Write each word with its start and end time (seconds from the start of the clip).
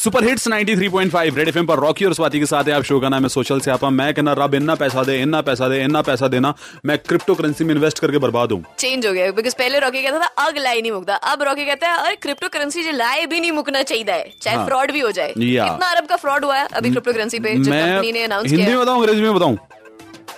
Super 0.00 0.24
hits 0.24 0.46
93.5 0.48 1.36
red 1.36 1.48
FM 1.48 1.66
पर 1.66 1.78
Rocky 1.78 2.04
और 2.04 2.14
स्वाति 2.14 2.38
के 2.38 2.46
साथ 2.46 2.64
है 2.64 2.72
आप 2.72 2.82
शो 2.82 2.98
का 3.00 3.08
नाम 3.08 3.22
है 3.22 3.28
सोशल 3.28 3.60
से 3.60 3.70
आप। 3.70 3.84
मैं 3.84 4.12
कहना 4.14 4.32
रब 4.38 4.54
इन्ना 4.54 4.74
पैसा 4.74 5.02
दे 5.04 5.20
इन्ना 5.22 5.40
पैसा 5.48 5.68
दे 5.68 5.82
इन्ना 5.84 6.02
पैसा 6.02 6.28
देना 6.28 6.54
मैं 6.86 6.96
क्रिप्टो 6.98 7.34
करेंसी 7.34 7.64
में 7.64 7.74
इन्वेस्ट 7.74 7.98
करके 7.98 8.18
बर्बाद 8.18 8.52
हूँ। 8.52 8.64
चेंज 8.78 9.06
हो 9.06 9.12
गया 9.12 9.30
बिकॉज़ 9.30 9.54
पहले 9.58 9.78
रॉकी 9.78 10.02
कहता 10.02 10.18
था 10.18 10.46
अग 10.46 10.58
लाई 10.58 10.80
नहीं 10.80 10.92
मुकता। 10.92 11.14
अब 11.32 11.42
रॉकी 11.42 11.64
कहता 11.64 11.88
है 11.88 11.98
अरे 11.98 12.16
क्रिप्टो 12.16 12.48
करेंसी 12.48 12.82
जो 12.82 12.92
लाए 12.92 13.26
भी 13.26 13.40
नहीं 13.40 13.52
मुकना 13.52 13.82
चाहिए 13.82 14.04
चाहे 14.42 14.56
हाँ। 14.56 14.64
फ्रॉड 14.66 14.92
भी 14.92 15.00
हो 15.00 15.10
जाए। 15.10 15.34
या। 15.38 15.64
कितना 15.64 15.90
अरब 15.90 16.06
का 16.06 16.16
फ्रॉड 16.16 16.44
हुआ 16.44 16.56
है 16.56 16.66
अभी 16.72 16.90
क्रिप्टो 16.90 17.12
करेंसी 17.12 17.38
पे 17.38 17.54
कंपनी 17.54 18.12
ने 18.12 18.22
अनाउंस 18.22 18.50
हिंदी 18.50 18.66
में 18.66 18.80
बताऊँ 18.80 19.00
अंग्रेज़ी 19.00 19.22
में 19.22 19.34
बताऊँ? 19.34 19.58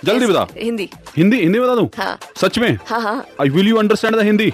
जल्दी 0.05 0.25
बता। 0.25 0.47
हिंदी। 0.57 0.89
हिंदी 1.17 1.39
हिंदी 1.39 1.59
बता 1.59 1.75
दूँ? 1.75 1.89
हाँ। 1.97 2.17
सच 2.37 2.59
में? 2.59 2.77
हाँ 2.87 3.01
हाँ। 3.01 3.17
I 3.41 3.49
will 3.49 3.67
you 3.67 3.77
understand 3.77 4.15
the 4.15 4.23
Hindi 4.23 4.51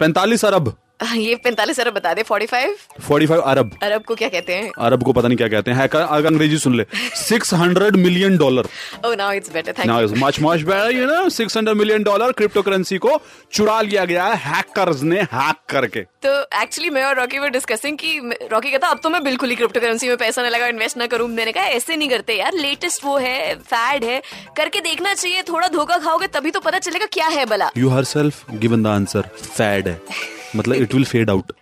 पैंतालीस 0.00 0.44
अरब। 0.44 0.74
ये 1.16 1.34
पैंतालीस 1.34 1.80
अरब 1.80 1.94
बता 1.94 2.12
दे 2.14 2.22
फोर्टी 2.22 2.46
फाइव 2.46 2.76
फोर्टी 3.00 3.26
फाइव 3.26 3.40
अरब। 3.40 3.76
अरब 3.82 4.02
को 4.04 4.14
क्या 4.14 4.28
कहते 4.28 4.54
हैं? 4.54 4.70
अरब 4.78 5.02
को 5.02 5.12
पता 5.12 5.28
नहीं 5.28 5.36
क्या 5.38 5.48
कहते 5.48 5.70
हैं। 5.70 5.78
हैकर 5.78 6.00
अगर 6.00 6.26
अंग्रेज़ी 6.26 6.58
सुन 6.58 6.76
ले। 6.76 6.86
Six 7.18 7.52
hundred 7.54 7.96
million 7.96 8.36
dollar 8.38 8.68
now 9.06 9.32
it's 9.32 9.52
better 9.52 9.72
thank 9.78 9.90
you 9.90 10.08
it's 10.08 10.18
much 10.22 10.38
much 10.44 10.64
better, 10.68 10.90
you 10.92 11.06
know. 11.08 11.22
600 11.30 11.74
million 11.74 12.02
dollar 12.02 12.32
crypto 12.32 12.62
currency 12.62 12.98
को 12.98 13.20
चुरा 13.52 13.80
लिया 13.80 14.04
गया 14.04 14.24
है 14.24 14.36
हैकर्स 14.44 15.02
ने 15.02 15.20
हैक 15.32 15.56
करके। 15.68 16.00
तो 16.26 16.32
एक्चुअली 16.62 16.90
मैं 16.90 17.04
और 17.04 17.16
रॉकी 17.16 17.38
वर 17.38 17.48
डिस्कसिंग 17.50 17.96
कि 17.98 18.18
रॉकी 18.52 18.70
कहता 18.70 18.88
अब 18.88 19.00
तो 19.02 19.10
मैं 19.10 19.22
बिल्कुल 19.24 19.50
ही 19.50 19.56
क्रिप्टो 19.56 19.80
करेंसी 19.80 20.08
में 20.08 20.16
पैसा 20.16 20.42
न 20.42 20.46
लगा 20.46 20.66
इन्वेस्ट 20.66 20.96
ना 20.96 21.06
करूँ। 21.06 21.28
मैंने 21.28 21.52
कहा 21.52 21.64
ऐसे 21.78 21.96
नहीं 21.96 22.08
करते 22.08 22.34
यार। 22.34 22.54
लेटेस्ट 22.54 23.04
वो 23.04 23.16
है 23.18 23.54
फैड 23.56 24.04
है। 24.04 24.20
करके 24.56 24.80
देखना 24.80 25.14
चाहिए। 25.14 25.42
थोड़ा 25.42 25.68
धोखा 25.68 25.98
खाओगे 25.98 26.26
तभी 26.26 26.50
तो 26.50 26.60
पता 26.60 26.78
चलेगा 26.78 27.06
क्या 27.12 27.26
है 27.28 27.46
भला। 27.46 27.70
You 27.76 27.88
her 27.88 28.04
self 28.04 28.50
given 28.50 28.82
the 28.82 28.86
answer 28.86 29.28
fade 29.42 29.88
है। 29.88 30.00
मतलब 30.56 30.76
इट 30.76 30.94
विल 30.94 31.04
फेड 31.04 31.30
आउट 31.30 31.52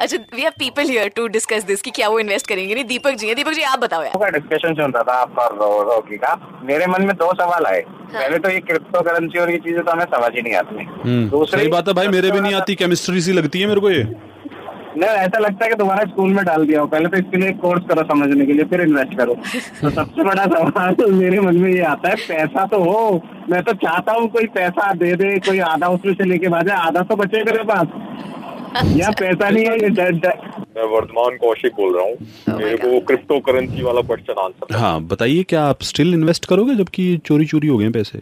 अच्छा 0.00 0.16
we 0.34 0.42
have 0.42 0.52
people 0.58 0.88
here 0.88 1.08
to 1.16 1.26
discuss 1.28 1.64
this 1.64 1.82
कि 1.82 1.90
क्या 1.90 2.08
वो 2.08 2.18
इन्वेस्ट 2.20 2.46
करेंगे? 2.48 2.74
नहीं 2.74 2.84
दीपक 2.84 3.14
जी 3.14 3.28
है। 3.28 3.34
दीपक 3.34 3.52
जी 3.52 3.62
आप 3.62 3.78
बताओ 3.78 4.02
यार। 4.02 4.30
डिस्कशन 4.30 4.74
चल 4.74 4.90
रहा 4.90 5.02
था 5.02 5.14
आपका 5.16 5.46
रोकी 5.46 5.84
रॉकी 5.90 6.16
का। 6.16 6.60
मेरे 6.64 6.86
मन 6.86 7.06
में 7.06 7.14
दो 7.16 7.32
सवाल 7.32 7.66
आए। 7.66 7.80
पहले 8.12 8.38
तो 8.38 8.50
ये 8.50 8.60
क्रिप्टो 8.60 9.02
करेंसी 9.02 9.38
और 9.38 9.50
ये 9.50 9.58
चीज़ें 9.58 9.82
तो 9.84 9.90
हमें 9.90 10.04
समझ 10.06 10.30
ही 10.34 10.42
नहीं 10.42 10.54
आती। 10.54 11.28
दूसरी 11.30 11.68
बात 11.68 11.88
है 11.88 11.94
भाई 11.94 12.08
मेरे 12.08 12.30
भी 12.30 12.40
नहीं 12.40 12.54
आती 12.54 12.74
केमिस्ट्री 12.74 13.20
सी 13.20 13.32
लगती 13.32 13.60
है 13.60 13.66
मेरे 13.66 13.80
को 13.80 13.90
ये। 13.90 14.02
नहीं 14.96 15.10
ऐसा 15.10 15.38
लगता 15.38 15.64
है 15.64 15.70
कि 15.70 15.76
तुम्हारा 15.76 16.04
स्कूल 16.04 16.32
में 16.34 16.44
डाल 16.44 16.66
दिया 16.66 16.80
हो। 16.80 16.86
पहले 16.86 17.08
तो 17.08 17.16
इसके 17.16 17.36
लिए 17.36 17.48
एक 17.48 17.58
कोर्स 17.60 17.82
करो 17.88 18.02
समझने 18.02 18.46
के 18.46 18.52
लिए 18.52 18.64
फिर 18.64 18.80
इन्वेस्ट 18.80 19.16
करो। 19.18 19.34
तो 19.80 19.90
सबसे 19.90 20.24
बड़ा 20.24 20.44
सवाल 20.46 20.94
तो 20.94 21.08
मेरे 21.08 21.40
मन 21.40 21.56
में 21.56 21.70
ये 21.72 21.80
आता 21.82 22.08
है 22.08 22.14
पैसा 22.28 22.64
तो 22.66 22.82
हो 22.82 23.20
मैं 23.50 23.62
तो 23.62 23.72
चाहता 23.84 24.12
हूँ 24.12 24.28
कोई 24.30 24.46
पैसा 24.56 24.92
दे 24.94 25.14
दे 25.16 25.38
कोई 25.38 25.58
आधा 25.68 25.88
उसमें 25.88 26.12
से 26.14 26.24
लेके 26.24 26.48
भाजे 26.48 26.70
आधा 26.72 27.02
तो 27.02 27.16
बचे 27.16 27.42
मेरे 27.44 27.62
पास। 27.72 27.86
या 28.96 29.10
पैसा 29.10 29.48
नहीं 29.50 29.64
है 29.66 29.72
ये 29.82 29.88
डर- 29.88 30.20
डर- 30.22 30.60
मैं 30.76 30.84
वर्धमान 30.94 31.36
कौशिक 31.36 31.72
बोल 31.72 31.96
रहा 31.96 32.04
हूँ। 32.04 32.58
मेरे 32.58 32.76
को 32.76 33.00
क्रिप्टो 33.06 33.38
करेंसी 33.40 33.82
वाला 33.82 34.00
क्वेश्चन 34.00 34.40
आंसर 34.40 34.76
हाँ 34.76 35.00
बताइए 35.06 35.42
क्या 35.42 35.64
आप 35.64 35.82
स्टिल 35.82 36.14
इन्वेस्ट 36.14 36.44
करोगे 36.44 36.74
जबकि 36.74 37.16
चोरी 37.26 37.44
चोरी 37.46 37.68
हो 37.68 37.78
गए 37.78 37.90
पैसे? 37.90 38.18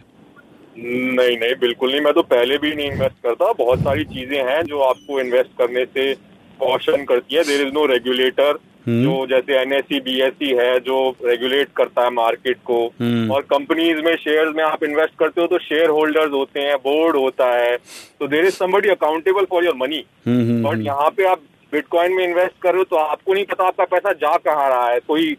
नहीं 0.77 1.37
नहीं 1.37 1.53
बिल्कुल 1.61 1.91
नहीं। 1.91 2.01
मैं 2.01 2.13
तो 2.13 2.21
पहले 2.21 2.57
भी 2.57 2.73
नहीं 2.75 2.91
इन्वेस्ट 2.91 3.15
करता। 3.23 3.51
बहुत 3.53 3.79
सारी 3.79 4.03
चीज़ें 4.03 4.37
हैं 4.49 4.61
जो 4.63 4.79
आपको 4.79 5.19
इन्वेस्ट 5.19 5.49
करने 5.57 5.85
से 5.85 6.30
कॉशन 6.61 7.03
करती 7.05 7.35
है. 7.35 7.43
देर 7.43 7.67
इज़ 7.67 7.73
नो 7.73 7.85
रेगुलेटर 7.87 8.59
जो 8.87 9.15
जैसे 9.27 9.57
एनएससी 9.57 9.99
बीएससी 10.01 10.49
है 10.57 10.79
जो 10.81 10.97
रेगुलेट 11.25 11.67
करता 11.77 12.03
है 12.03 12.09
मार्केट 12.11 12.57
को. 12.65 12.79
हम्म। 13.01 13.31
और 13.31 13.41
कंपनीज़ 13.49 14.01
में 14.05 14.15
शेयर्स 14.17 14.55
में 14.55 14.63
आप 14.63 14.83
इन्वेस्ट 14.83 15.17
करते 15.19 15.41
हो 15.41 15.47
तो 15.47 15.57
शेयर 15.59 15.89
होल्डर्स 15.89 16.31
होते 16.33 16.59
हैं 16.61 16.77
बोर्ड 16.79 17.15
होता 17.17 17.49
है. 17.53 17.75
तो 18.19 18.27
there 18.27 18.45
is 18.45 18.55
somebody 18.55 18.89
accountable 18.89 19.45
for 19.51 19.65
your 19.65 19.75
money 19.77 20.03
but 20.27 20.85
यहाँ 20.85 21.09
पे 21.17 21.27
आप 21.27 21.41
बिटकॉइन 21.73 22.13
में 22.13 22.23
इन्वेस्ट 22.23 22.61
कर 22.61 22.71
रहे 22.71 22.77
हो 22.77 22.83
तो 22.85 22.95
आपको 22.97 23.33
नहीं 23.33 23.45
पता 23.45 23.67
आपका 23.67 23.85
पैसा 23.85 24.11
जा 24.15 24.35
कहाँ 24.39 24.69
रहा 24.69 24.89
है. 24.89 24.99
कोई 25.01 25.31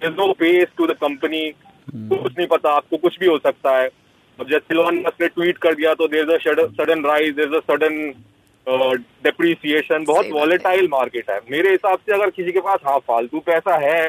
is 0.00 0.12
no 0.12 0.32
face 0.40 0.68
to 0.78 0.86
the 0.86 0.96
company 1.00 1.48
कुछ 1.88 2.32
नहीं 2.32 2.46
पता 2.48 2.70
आपको 2.72 2.96
कुछ 2.98 3.18
भी 3.20 3.26
हो 3.26 3.38
सकता 3.38 3.78
है. 3.78 3.88
जैसे 4.38 4.74
लोन 4.74 4.98
मस्क 4.98 5.22
ने 5.22 5.28
ट्वीट 5.28 5.58
कर 5.58 5.74
दिया 5.74 5.94
तो 5.94 6.06
there 6.08 6.30
is 6.32 6.60
sudden 6.76 7.04
rise 7.06 7.34
there 7.36 7.48
is 7.48 7.60
sudden 7.70 7.96
depreciation 8.66 10.04
बहुत। 10.04 10.26
वॉलेटाइल 10.32 10.88
मार्केट 10.90 11.30
है 11.30 11.38
मेरे 11.50 11.70
हिसाब 11.70 11.98
से 11.98 12.14
अगर 12.14 12.30
किसी 12.30 12.52
के 12.52 12.60
पास 12.60 12.78
हाँ 12.86 12.98
फालतू 13.08 13.40
पैसा 13.46 13.76
है 13.78 14.08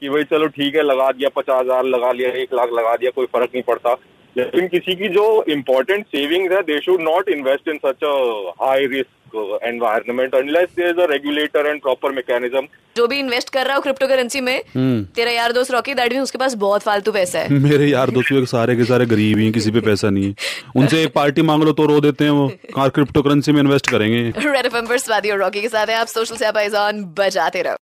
कि 0.00 0.08
भाई 0.08 0.24
चलो 0.24 0.46
ठीक 0.48 0.74
है 0.74 0.82
लगा 0.82 1.10
दिया 1.12 1.28
पचास 1.36 1.60
हज़ार 1.60 1.84
लगा 1.86 2.12
लिया 2.12 2.30
एक 2.42 2.54
लाख 2.54 2.72
लगा 2.72 2.94
दिया 2.96 3.10
कोई 3.10 3.26
फ़र्क 3.26 3.50
नहीं 3.54 3.62
पड़ता 3.62 3.96
लेकिन 4.36 4.68
किसी 4.68 4.94
की 4.96 5.08
जो 5.08 5.24
इम्पोर्टेंट 5.48 6.06
सेविंग्स 6.06 6.52
है 6.52 6.60
they 6.62 6.78
should 6.80 7.00
not 7.02 7.28
invest 7.28 7.68
in 7.68 7.78
such 7.86 8.04
a 8.04 8.52
high 8.60 8.86
risk 8.86 9.17
environment 9.34 10.34
unless 10.34 10.68
there 10.76 10.90
is 10.90 11.00
a 11.00 11.06
regulator 11.10 11.66
and 11.66 11.80
proper 11.82 12.12
mechanism 12.12 12.66
जो 12.96 13.06
भी 13.06 13.18
इन्वेस्ट 13.18 13.50
कर 13.50 13.66
रहा 13.66 13.74
हो 13.76 13.80
क्रिप्टो 13.80 14.06
करेंसी 14.06 14.40
में 14.40 14.62
हम्म। 14.74 15.02
तेरा 15.16 15.30
यार 15.30 15.52
दोस्त 15.52 15.70
रॉकी 15.70 15.94
दैट 15.94 16.12
भी 16.12 16.18
उसके 16.18 16.38
पास 16.38 16.54
बहुत 16.54 16.82
फालतू 16.82 17.12
पैसा 17.12 17.38
है। 17.38 17.48
मेरे 17.50 17.86
यार 17.86 18.10
दोस्त 18.10 18.32
भी 18.32 18.46
सारे 18.46 18.76
के 18.76 18.84
सारे 18.84 19.06
गरीब 19.06 19.38
ही 19.38 19.50
किसी 19.52 19.70
पे 19.70 19.80
पैसा 19.80 20.10
नहीं 20.10 20.24
है। 20.24 20.34
उनसे 20.76 21.02
एक 21.02 21.12
पार्टी 21.14 21.42
मांग 21.42 21.62
लो 21.62 21.72
तो 21.72 21.86
रो 21.86 22.00
देते 22.00 22.24
हैं 22.24 22.30
वो। 22.30 22.48
कहाँ 22.74 22.88
क्रिप्टो 22.90 23.22
करेंसी 23.22 23.52
में 23.52 23.60
इन्वेस्ट 23.60 23.90
करेंगे। 23.90 24.22
रेड 24.38 24.66
एफएम 24.66 24.86
पर 24.86 24.98
स्वादी 24.98 25.30
और 25.30 25.38
रॉकी 25.38 25.60
के 25.60 25.68
साथ 25.68 25.86
है 25.86 25.94
आप 25.94 26.06
सोशल 26.06 26.36
से 26.36 26.76
ऑन 26.78 27.04
बजाते 27.18 27.62
रहो। 27.62 27.76